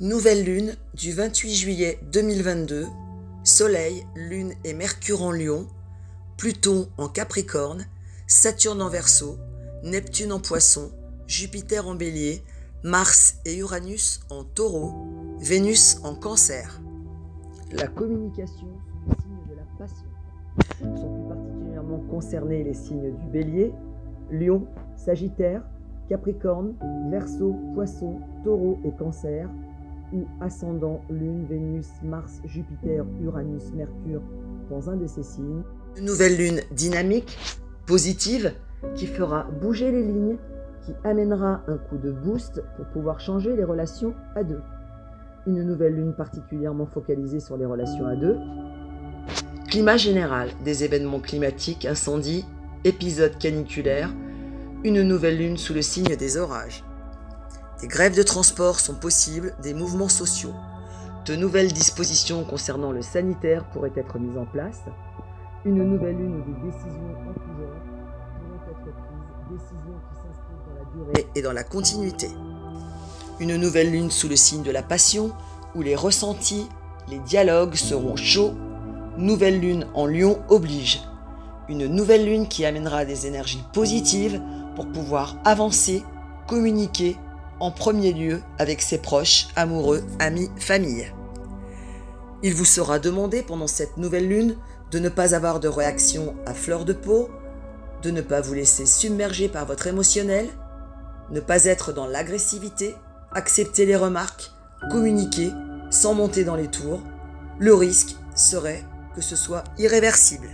[0.00, 2.86] Nouvelle lune du 28 juillet 2022.
[3.44, 5.68] Soleil, Lune et Mercure en Lion.
[6.36, 7.84] Pluton en Capricorne.
[8.26, 9.38] Saturne en Verseau.
[9.84, 10.90] Neptune en Poisson.
[11.28, 12.42] Jupiter en Bélier.
[12.82, 14.92] Mars et Uranus en Taureau.
[15.38, 16.80] Vénus en Cancer.
[17.70, 18.66] La communication
[19.06, 20.06] le signe de la passion.
[21.00, 23.72] Sont plus particulièrement concernés les signes du Bélier,
[24.32, 25.62] Lion, Sagittaire,
[26.08, 26.74] Capricorne,
[27.10, 29.48] Verseau, Poisson, Taureau et Cancer,
[30.12, 34.22] ou ascendant Lune, Vénus, Mars, Jupiter, Uranus, Mercure
[34.70, 35.62] dans un de ces signes.
[35.96, 37.38] Une nouvelle lune dynamique,
[37.86, 38.52] positive,
[38.94, 40.36] qui fera bouger les lignes,
[40.84, 44.60] qui amènera un coup de boost pour pouvoir changer les relations à deux.
[45.46, 48.36] Une nouvelle lune particulièrement focalisée sur les relations à deux.
[49.68, 52.44] Climat général, des événements climatiques, incendies,
[52.84, 54.10] épisodes caniculaires,
[54.84, 56.84] une nouvelle lune sous le signe des orages.
[57.84, 60.54] Des grèves de transport sont possibles, des mouvements sociaux.
[61.26, 64.80] De nouvelles dispositions concernant le sanitaire pourraient être mises en place.
[65.66, 67.82] Une nouvelle lune ou des décisions en tout genre
[68.40, 72.30] pourraient être prises, décisions qui s'inscrivent dans la durée et dans la continuité.
[73.38, 75.32] Une nouvelle lune sous le signe de la passion,
[75.74, 76.70] où les ressentis,
[77.10, 78.54] les dialogues seront chauds.
[79.18, 81.02] Nouvelle lune en lion oblige.
[81.68, 84.40] Une nouvelle lune qui amènera des énergies positives
[84.74, 86.02] pour pouvoir avancer,
[86.46, 87.18] communiquer
[87.60, 91.06] en premier lieu avec ses proches, amoureux, amis, famille.
[92.42, 94.56] Il vous sera demandé pendant cette nouvelle lune
[94.90, 97.30] de ne pas avoir de réaction à fleur de peau,
[98.02, 100.48] de ne pas vous laisser submerger par votre émotionnel,
[101.30, 102.94] ne pas être dans l'agressivité,
[103.32, 104.52] accepter les remarques,
[104.90, 105.50] communiquer
[105.90, 107.00] sans monter dans les tours.
[107.58, 110.48] Le risque serait que ce soit irréversible.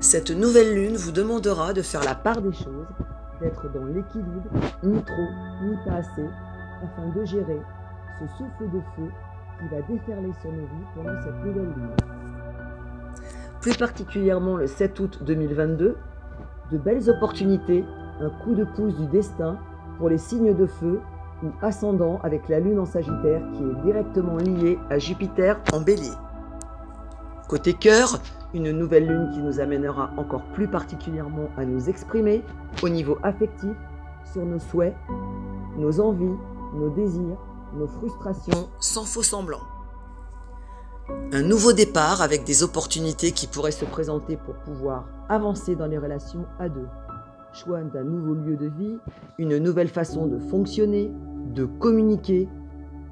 [0.00, 2.86] Cette nouvelle lune vous demandera de faire la part des choses,
[3.40, 4.50] d'être dans l'équilibre,
[4.82, 5.28] ni trop,
[5.62, 6.26] ni pas assez,
[6.82, 7.60] afin de gérer
[8.18, 9.10] ce souffle de feu
[9.58, 11.90] qui va déferler sur nos vies pendant cette nouvelle lune.
[13.60, 15.96] Plus particulièrement le 7 août 2022,
[16.70, 17.84] de belles opportunités,
[18.20, 19.58] un coup de pouce du destin
[19.98, 21.00] pour les signes de feu
[21.42, 26.12] ou ascendant avec la lune en Sagittaire qui est directement liée à Jupiter en Bélier.
[27.48, 28.20] Côté cœur,
[28.54, 32.42] une nouvelle lune qui nous amènera encore plus particulièrement à nous exprimer
[32.82, 33.76] au niveau affectif
[34.32, 34.94] sur nos souhaits,
[35.76, 36.36] nos envies,
[36.74, 37.38] nos désirs,
[37.74, 39.60] nos frustrations, sans faux semblant.
[41.32, 45.98] Un nouveau départ avec des opportunités qui pourraient se présenter pour pouvoir avancer dans les
[45.98, 46.86] relations à deux.
[47.52, 48.98] Choix d'un nouveau lieu de vie,
[49.38, 51.10] une nouvelle façon de fonctionner,
[51.52, 52.48] de communiquer,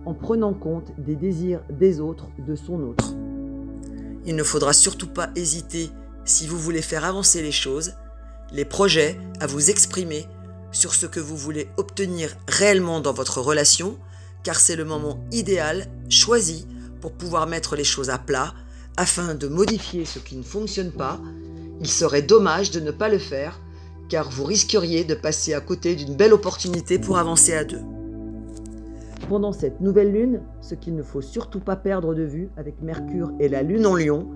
[0.04, 3.14] en prenant compte des désirs des autres, de son autre.
[4.28, 5.90] Il ne faudra surtout pas hésiter,
[6.26, 7.94] si vous voulez faire avancer les choses,
[8.52, 10.26] les projets, à vous exprimer
[10.70, 13.96] sur ce que vous voulez obtenir réellement dans votre relation,
[14.44, 16.66] car c'est le moment idéal, choisi,
[17.00, 18.52] pour pouvoir mettre les choses à plat,
[18.98, 21.18] afin de modifier ce qui ne fonctionne pas.
[21.80, 23.58] Il serait dommage de ne pas le faire,
[24.10, 27.80] car vous risqueriez de passer à côté d'une belle opportunité pour avancer à deux.
[29.28, 33.30] Pendant cette nouvelle lune, ce qu'il ne faut surtout pas perdre de vue avec Mercure
[33.38, 34.26] et la lune en lion,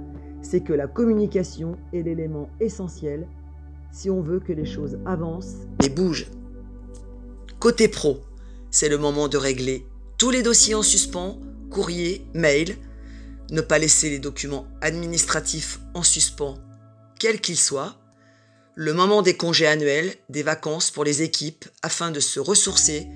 [0.42, 3.26] c'est que la communication est l'élément essentiel
[3.90, 6.30] si on veut que les choses avancent et bougent.
[7.58, 8.20] Côté pro,
[8.70, 9.86] c'est le moment de régler
[10.18, 11.38] tous les dossiers en suspens,
[11.70, 12.76] courrier, mail,
[13.50, 16.58] ne pas laisser les documents administratifs en suspens,
[17.18, 17.96] quels qu'ils soient,
[18.74, 23.08] le moment des congés annuels, des vacances pour les équipes afin de se ressourcer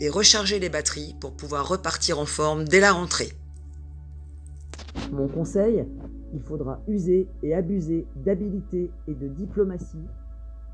[0.00, 3.32] et recharger les batteries pour pouvoir repartir en forme dès la rentrée.
[5.12, 5.84] Mon conseil,
[6.34, 10.06] il faudra user et abuser d'habilité et de diplomatie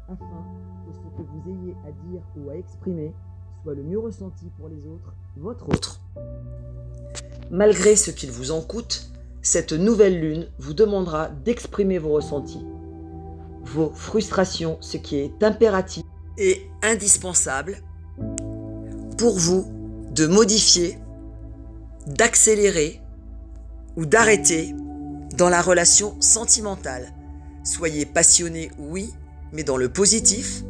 [0.08, 0.44] afin
[0.86, 3.12] que ce que vous ayez à dire ou à exprimer
[3.62, 6.00] soit le mieux ressenti pour les autres, votre autre.
[7.50, 12.64] Malgré ce qu'il vous en coûte, cette nouvelle lune vous demandera d'exprimer vos ressentis,
[13.62, 16.04] vos frustrations, ce qui est impératif
[16.36, 17.76] et indispensable
[19.16, 19.66] pour vous
[20.10, 20.98] de modifier,
[22.06, 23.00] d'accélérer
[23.96, 24.74] ou d'arrêter
[25.36, 27.12] dans la relation sentimentale.
[27.64, 29.12] Soyez passionné, oui,
[29.52, 30.62] mais dans le positif,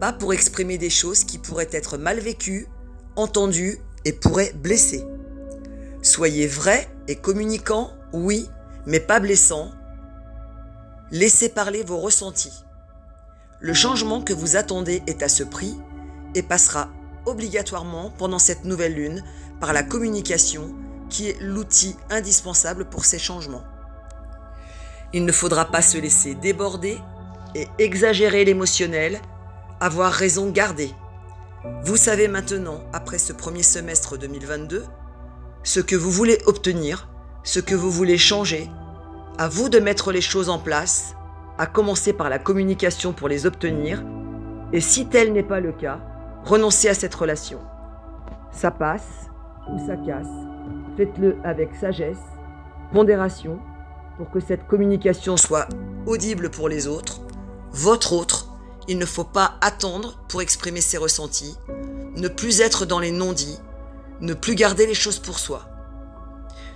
[0.00, 2.66] pas pour exprimer des choses qui pourraient être mal vécues,
[3.16, 5.04] entendues et pourraient blesser.
[6.02, 8.48] Soyez vrai et communicant, oui,
[8.86, 9.70] mais pas blessant.
[11.10, 12.64] Laissez parler vos ressentis.
[13.60, 15.76] Le changement que vous attendez est à ce prix
[16.34, 16.90] et passera
[17.26, 19.24] obligatoirement pendant cette nouvelle lune
[19.60, 20.74] par la communication
[21.08, 23.64] qui est l'outil indispensable pour ces changements.
[25.12, 26.98] Il ne faudra pas se laisser déborder
[27.54, 29.20] et exagérer l'émotionnel,
[29.78, 30.94] avoir raison gardée.
[31.84, 34.84] Vous savez maintenant, après ce premier semestre 2022,
[35.62, 37.08] ce que vous voulez obtenir,
[37.44, 38.70] ce que vous voulez changer.
[39.38, 41.14] À vous de mettre les choses en place,
[41.58, 44.02] à commencer par la communication pour les obtenir.
[44.72, 46.00] Et si tel n'est pas le cas,
[46.44, 47.60] renoncez à cette relation.
[48.50, 49.28] Ça passe
[49.70, 50.26] ou ça casse.
[50.96, 52.18] Faites-le avec sagesse,
[52.92, 53.58] pondération,
[54.16, 55.68] pour que cette communication soit
[56.06, 57.20] audible pour les autres,
[57.72, 58.48] votre autre.
[58.88, 61.56] Il ne faut pas attendre pour exprimer ses ressentis,
[62.16, 63.58] ne plus être dans les non-dits,
[64.20, 65.68] ne plus garder les choses pour soi.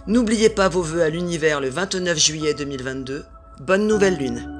[0.06, 3.24] N'oubliez pas vos vœux à l'univers le 29 juillet 2022.
[3.60, 4.55] Bonne nouvelle lune